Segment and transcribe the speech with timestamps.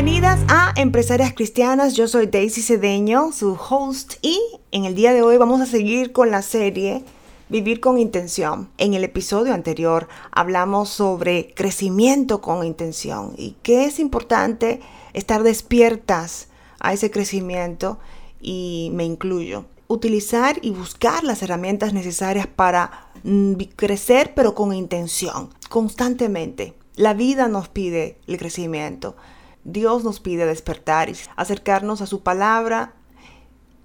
[0.00, 4.40] Bienvenidas a Empresarias Cristianas, yo soy Daisy Cedeño, su host, y
[4.70, 7.02] en el día de hoy vamos a seguir con la serie
[7.48, 8.68] Vivir con intención.
[8.78, 14.78] En el episodio anterior hablamos sobre crecimiento con intención y que es importante
[15.14, 16.46] estar despiertas
[16.78, 17.98] a ese crecimiento
[18.40, 19.64] y me incluyo.
[19.88, 26.74] Utilizar y buscar las herramientas necesarias para mm, crecer pero con intención, constantemente.
[26.94, 29.16] La vida nos pide el crecimiento.
[29.64, 32.94] Dios nos pide despertar y acercarnos a su palabra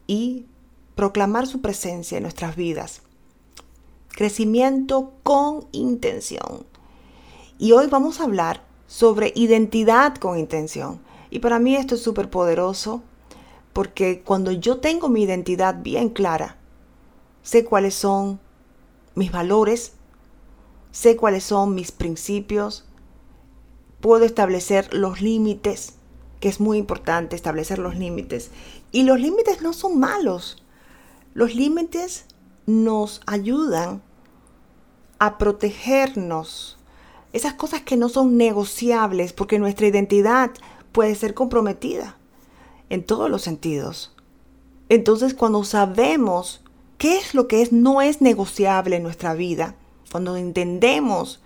[0.07, 0.45] y
[0.95, 3.01] proclamar su presencia en nuestras vidas.
[4.09, 6.65] Crecimiento con intención.
[7.57, 11.01] Y hoy vamos a hablar sobre identidad con intención.
[11.29, 13.01] Y para mí esto es súper poderoso
[13.73, 16.57] porque cuando yo tengo mi identidad bien clara,
[17.41, 18.39] sé cuáles son
[19.15, 19.93] mis valores,
[20.91, 22.85] sé cuáles son mis principios,
[24.03, 25.93] puedo establecer los límites,
[26.41, 28.51] que es muy importante establecer los límites.
[28.91, 30.61] Y los límites no son malos.
[31.33, 32.25] Los límites
[32.65, 34.01] nos ayudan
[35.19, 36.77] a protegernos.
[37.31, 40.51] Esas cosas que no son negociables porque nuestra identidad
[40.91, 42.17] puede ser comprometida
[42.89, 44.13] en todos los sentidos.
[44.89, 46.61] Entonces cuando sabemos
[46.97, 49.77] qué es lo que es no es negociable en nuestra vida,
[50.11, 51.41] cuando entendemos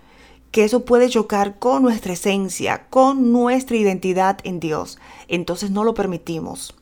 [0.52, 5.94] que eso puede chocar con nuestra esencia, con nuestra identidad en Dios, entonces no lo
[5.94, 6.76] permitimos.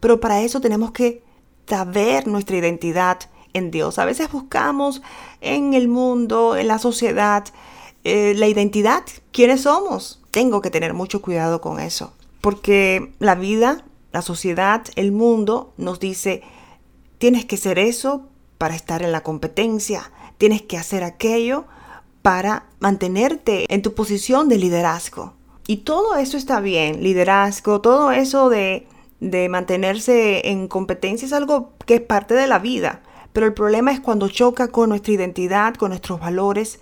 [0.00, 1.22] Pero para eso tenemos que
[1.66, 3.18] saber nuestra identidad
[3.54, 3.98] en Dios.
[3.98, 5.00] A veces buscamos
[5.40, 7.44] en el mundo, en la sociedad,
[8.02, 10.20] eh, la identidad, quiénes somos.
[10.30, 16.00] Tengo que tener mucho cuidado con eso, porque la vida, la sociedad, el mundo nos
[16.00, 16.42] dice,
[17.18, 21.64] tienes que ser eso para estar en la competencia, tienes que hacer aquello
[22.20, 25.32] para mantenerte en tu posición de liderazgo.
[25.66, 28.86] Y todo eso está bien, liderazgo, todo eso de,
[29.20, 33.00] de mantenerse en competencia es algo que es parte de la vida.
[33.32, 36.78] Pero el problema es cuando choca con nuestra identidad, con nuestros valores.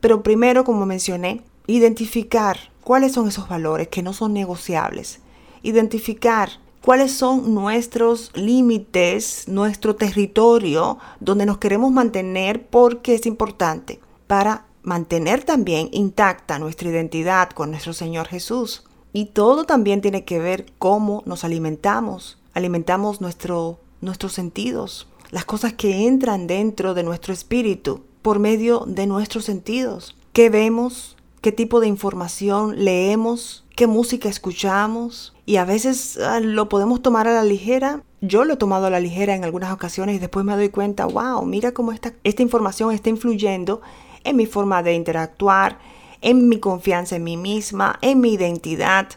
[0.00, 5.20] Pero primero, como mencioné, identificar cuáles son esos valores que no son negociables.
[5.62, 6.50] Identificar
[6.82, 15.42] cuáles son nuestros límites, nuestro territorio donde nos queremos mantener porque es importante para mantener
[15.42, 18.84] también intacta nuestra identidad con nuestro Señor Jesús.
[19.12, 22.38] Y todo también tiene que ver cómo nos alimentamos.
[22.54, 29.06] Alimentamos nuestro, nuestros sentidos, las cosas que entran dentro de nuestro espíritu por medio de
[29.06, 30.16] nuestros sentidos.
[30.32, 31.16] ¿Qué vemos?
[31.40, 33.64] ¿Qué tipo de información leemos?
[33.74, 35.34] ¿Qué música escuchamos?
[35.46, 38.04] Y a veces ah, lo podemos tomar a la ligera.
[38.20, 41.06] Yo lo he tomado a la ligera en algunas ocasiones y después me doy cuenta,
[41.06, 43.82] wow, mira cómo esta, esta información está influyendo
[44.26, 45.78] en mi forma de interactuar,
[46.20, 49.08] en mi confianza en mí misma, en mi identidad.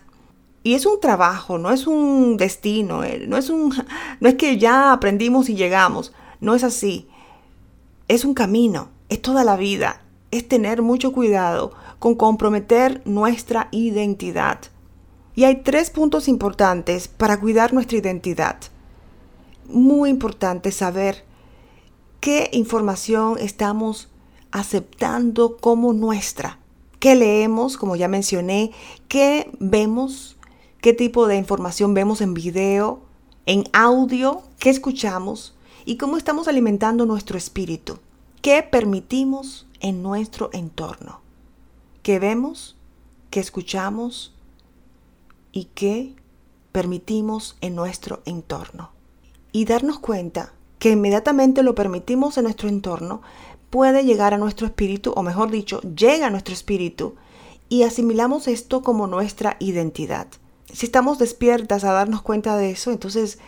[0.64, 3.74] Y es un trabajo, no es un destino, no es, un,
[4.20, 7.08] no es que ya aprendimos y llegamos, no es así.
[8.08, 14.60] Es un camino, es toda la vida, es tener mucho cuidado con comprometer nuestra identidad.
[15.36, 18.58] Y hay tres puntos importantes para cuidar nuestra identidad.
[19.68, 21.24] Muy importante saber
[22.20, 24.10] qué información estamos
[24.52, 26.60] aceptando como nuestra.
[27.00, 28.72] ¿Qué leemos, como ya mencioné?
[29.08, 30.38] ¿Qué vemos?
[30.82, 33.02] qué tipo de información vemos en video,
[33.46, 35.56] en audio, qué escuchamos
[35.86, 38.00] y cómo estamos alimentando nuestro espíritu,
[38.42, 41.22] qué permitimos en nuestro entorno,
[42.04, 42.78] qué vemos,
[43.30, 44.34] qué escuchamos
[45.52, 46.16] y qué
[46.72, 48.92] permitimos en nuestro entorno.
[49.52, 53.22] Y darnos cuenta que inmediatamente lo permitimos en nuestro entorno,
[53.70, 57.16] puede llegar a nuestro espíritu, o mejor dicho, llega a nuestro espíritu,
[57.70, 60.28] y asimilamos esto como nuestra identidad
[60.74, 63.40] si estamos despiertas a darnos cuenta de eso, entonces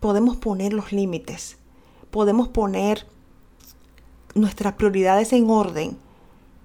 [0.00, 1.58] podemos poner los límites,
[2.10, 3.06] podemos poner
[4.34, 5.98] nuestras prioridades en orden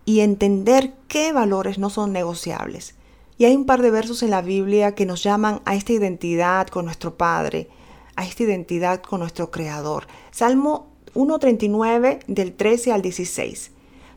[0.06, 2.96] y entender qué valores no son negociables.
[3.38, 6.68] Y hay un par de versos en la Biblia que nos llaman a esta identidad
[6.68, 7.70] con nuestro Padre,
[8.16, 10.08] a esta identidad con nuestro Creador.
[10.32, 13.72] Salmo 1.39 del 13 al 16.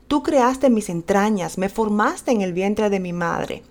[0.09, 3.63] Tú creaste mis entrañas, me formaste en el vientre de mi madre.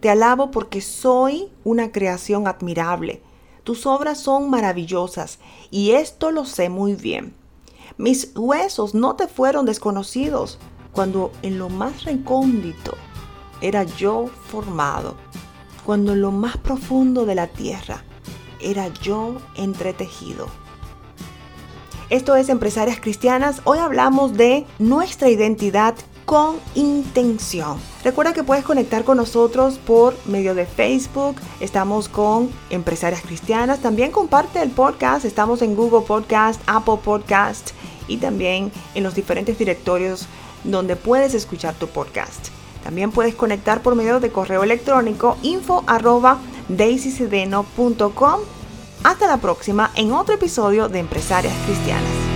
[0.00, 3.22] Te alabo porque soy una creación admirable.
[3.64, 5.38] Tus obras son maravillosas
[5.70, 7.34] y esto lo sé muy bien.
[7.98, 10.58] Mis huesos no te fueron desconocidos
[10.92, 12.94] cuando en lo más recóndito
[13.60, 15.16] era yo formado,
[15.84, 18.04] cuando en lo más profundo de la tierra
[18.60, 20.65] era yo entretejido.
[22.08, 23.62] Esto es Empresarias Cristianas.
[23.64, 27.80] Hoy hablamos de nuestra identidad con intención.
[28.04, 31.34] Recuerda que puedes conectar con nosotros por medio de Facebook.
[31.58, 33.80] Estamos con Empresarias Cristianas.
[33.80, 35.24] También comparte el podcast.
[35.24, 37.70] Estamos en Google Podcast, Apple Podcast
[38.06, 40.28] y también en los diferentes directorios
[40.62, 42.50] donde puedes escuchar tu podcast.
[42.84, 45.82] También puedes conectar por medio de correo electrónico info
[49.06, 52.35] Hasta la próxima en otro episodio de Empresarias Cristianas.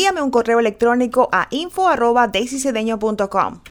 [0.00, 2.26] envíame un correo electrónico a info arroba